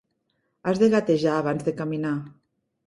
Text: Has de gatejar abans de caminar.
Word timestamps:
Has 0.71 0.81
de 0.85 0.89
gatejar 0.95 1.37
abans 1.43 1.69
de 1.71 1.77
caminar. 1.85 2.17